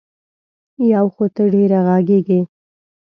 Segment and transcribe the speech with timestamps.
[0.93, 2.39] یو خو ته ډېره غږېږې.